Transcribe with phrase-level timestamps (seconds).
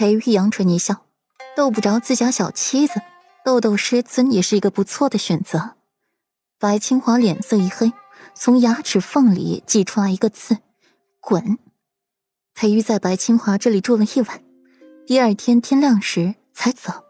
[0.00, 1.04] 裴玉扬唇一笑，
[1.54, 3.02] 斗不着自家小妻子，
[3.44, 5.76] 斗斗师尊也是一个不错的选择。
[6.58, 7.92] 白清华脸色一黑，
[8.34, 10.56] 从牙齿缝里挤出来一个字
[11.20, 11.58] ：“滚。”
[12.56, 14.42] 裴玉在白清华这里住了一晚，
[15.06, 17.04] 第二天天亮时才走。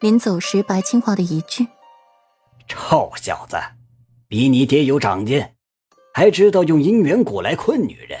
[0.00, 1.68] 临走时，白清华的一句
[2.66, 3.56] ：“臭小子，
[4.26, 5.48] 比你爹有长进，
[6.12, 8.18] 还知道用姻缘蛊来困女人，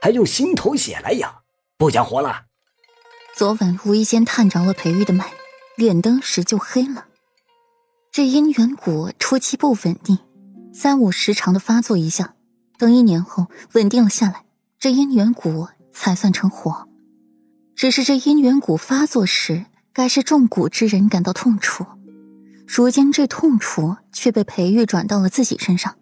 [0.00, 1.42] 还用心头血来养，
[1.76, 2.46] 不想活了。”
[3.34, 5.32] 昨晚无意间探着了裴玉的脉，
[5.74, 7.06] 脸当时就黑了。
[8.10, 10.18] 这姻缘蛊初期不稳定，
[10.74, 12.34] 三五时长的发作一下，
[12.76, 14.44] 等一年后稳定了下来，
[14.78, 16.86] 这姻缘蛊才算成活。
[17.74, 19.64] 只是这姻缘蛊发作时，
[19.94, 21.86] 该是中蛊之人感到痛楚，
[22.66, 25.96] 如今这痛楚却被裴玉转到了自己身上，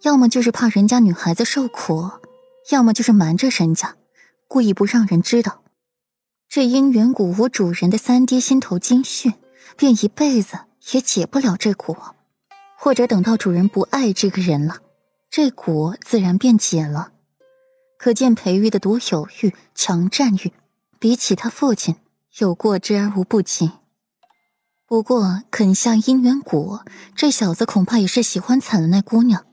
[0.00, 2.10] 要么就是怕人家女孩子受苦，
[2.70, 3.96] 要么就是瞒着人家，
[4.48, 5.60] 故意不让人知道。
[6.54, 9.34] 这姻缘蛊无主人的三滴心头精血，
[9.76, 10.56] 便一辈子
[10.92, 11.96] 也解不了这蛊；
[12.78, 14.76] 或者等到主人不爱这个人了，
[15.28, 17.10] 这蛊自然便解了。
[17.98, 20.52] 可见裴玉的独有欲、强占欲，
[21.00, 21.96] 比起他父亲
[22.38, 23.72] 有过之而无不及。
[24.86, 26.84] 不过肯下姻缘蛊，
[27.16, 29.44] 这小子恐怕也是喜欢惨了那姑娘。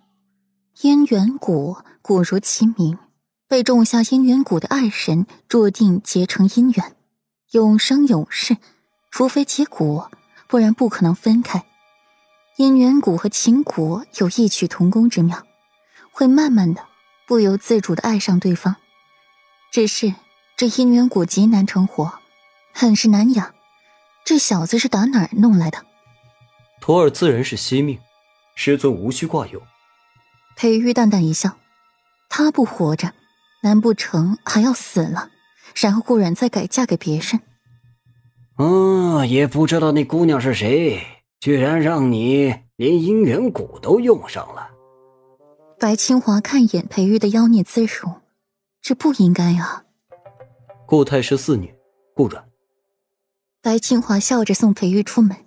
[0.81, 2.99] 姻缘蛊，蛊如其名。
[3.51, 6.95] 被种下姻缘蛊的爱神注定结成姻缘，
[7.51, 8.55] 永生永世，
[9.11, 10.09] 除非结果，
[10.47, 11.65] 不然不可能分开。
[12.55, 15.45] 姻缘蛊和情蛊有异曲同工之妙，
[16.13, 16.85] 会慢慢的、
[17.27, 18.77] 不由自主的爱上对方。
[19.69, 20.15] 只是
[20.55, 22.09] 这姻缘蛊极难成活，
[22.71, 23.53] 很是难养。
[24.23, 25.85] 这小子是打哪儿弄来的？
[26.79, 27.99] 徒儿自然是惜命，
[28.55, 29.61] 师尊无需挂忧。
[30.55, 31.57] 裴玉淡淡一笑，
[32.29, 33.13] 他不活着。
[33.61, 35.29] 难不成还要死了，
[35.75, 37.39] 然后顾然再改嫁给别人？
[38.57, 41.01] 嗯，也不知道那姑娘是谁，
[41.39, 44.69] 居然让你连姻缘蛊都用上了。
[45.79, 48.21] 白清华看一眼裴玉的妖孽姿容，
[48.81, 49.83] 这不应该啊。
[50.85, 51.73] 顾太师四女，
[52.13, 52.43] 顾阮。
[53.61, 55.37] 白清华笑着送裴玉出门，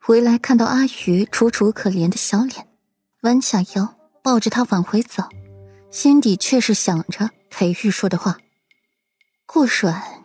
[0.00, 2.66] 回来看到阿鱼楚楚可怜的小脸，
[3.22, 5.22] 弯下腰抱着他往回走，
[5.90, 7.30] 心底却是想着。
[7.50, 8.38] 裴玉说的话，
[9.46, 10.24] 顾软，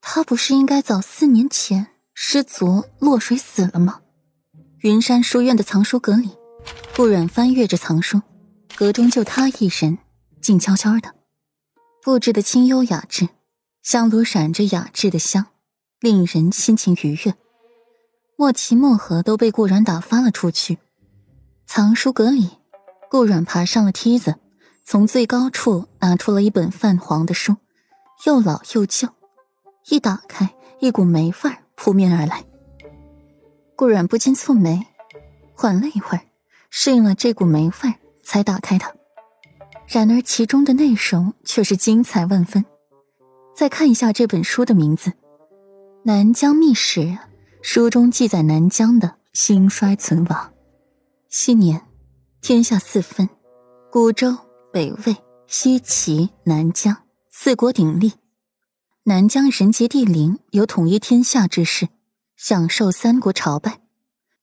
[0.00, 4.00] 他不是应该早四年前失足落水死了吗？
[4.80, 6.30] 云山书院的藏书阁里，
[6.96, 8.20] 顾软翻阅着藏书，
[8.74, 9.98] 阁中就他一人，
[10.40, 11.14] 静悄悄的，
[12.02, 13.28] 布置的清幽雅致，
[13.82, 15.46] 香炉闪着雅致的香，
[16.00, 17.34] 令人心情愉悦。
[18.36, 20.78] 莫奇莫和都被顾软打发了出去，
[21.66, 22.58] 藏书阁里，
[23.08, 24.40] 顾软爬上了梯子。
[24.84, 27.56] 从最高处拿出了一本泛黄的书，
[28.26, 29.08] 又老又旧，
[29.88, 32.44] 一打开，一股霉味扑面而来。
[33.76, 34.86] 顾软不禁蹙眉，
[35.54, 36.24] 缓了一会儿，
[36.70, 38.92] 适应了这股霉味儿，才打开它。
[39.86, 42.64] 然而其中的内容却是精彩万分。
[43.54, 45.10] 再看一下这本书的名字，
[46.04, 47.00] 《南疆秘史》。
[47.64, 50.52] 书中记载南疆的兴衰存亡。
[51.28, 51.86] 昔年，
[52.40, 53.28] 天下四分，
[53.88, 54.36] 古州。
[54.72, 55.14] 北魏、
[55.46, 56.96] 西岐、南疆
[57.30, 58.14] 四国鼎立，
[59.04, 61.88] 南疆人杰地灵，有统一天下之势，
[62.36, 63.80] 享受三国朝拜。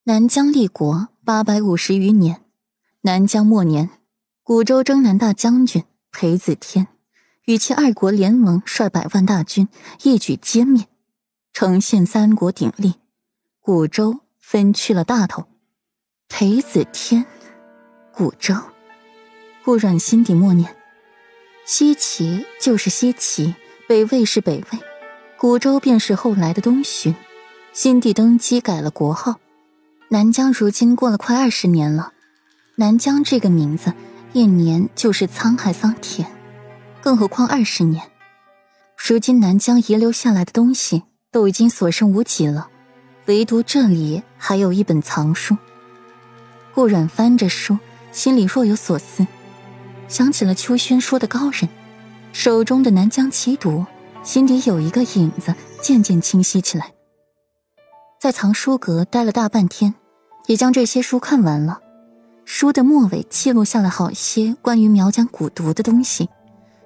[0.03, 2.43] 南疆立国八百五十余年，
[3.01, 3.89] 南疆末年，
[4.43, 6.87] 古州征南大将军裴子天
[7.45, 9.67] 与其二国联盟，率百万大军
[10.03, 10.85] 一举歼灭，
[11.53, 12.93] 呈现三国鼎立，
[13.59, 15.45] 古州分去了大头。
[16.27, 17.25] 裴子天，
[18.13, 18.53] 古州。
[19.69, 20.75] 顾阮心底默念
[21.63, 23.53] ：“西岐就是西岐，
[23.87, 24.79] 北魏是北魏，
[25.37, 27.13] 古州便是后来的东巡。
[27.71, 29.35] 新帝登基改了国号，
[30.07, 32.13] 南疆如今过了快二十年了。
[32.77, 33.93] 南疆这个名字，
[34.33, 36.27] 一年就是沧海桑田，
[36.99, 38.09] 更何况二十年。
[38.97, 42.69] 如今南疆遗留下来的东西都已经所剩无几了，
[43.27, 45.55] 唯独这里还有一本藏书。”
[46.73, 47.77] 顾阮翻着书，
[48.11, 49.27] 心里若有所思。
[50.09, 51.69] 想起了秋轩说的高人，
[52.33, 53.85] 手中的南疆奇毒，
[54.23, 56.91] 心底有一个影子渐渐清晰起来。
[58.19, 59.93] 在藏书阁待了大半天，
[60.47, 61.79] 也将这些书看完了。
[62.43, 66.27] 书的末尾记录下了好些关于苗疆蛊毒的东西，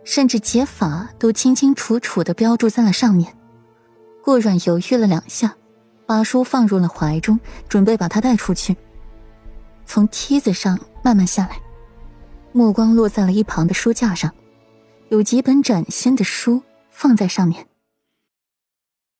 [0.03, 3.33] 甚至解法都清清楚楚的标注在了上面。
[4.21, 5.55] 顾阮犹豫了两下，
[6.05, 8.75] 把书放入了怀中，准备把它带出去。
[9.85, 11.62] 从梯子上慢慢下来。
[12.53, 14.31] 目光落在了一旁的书架上，
[15.09, 16.61] 有几本崭新的书
[16.91, 17.65] 放在上面。